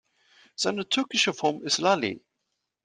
Seine 0.55 0.89
türkische 0.89 1.31
Form 1.31 1.61
ist 1.63 1.77
"Lale". 1.77 2.21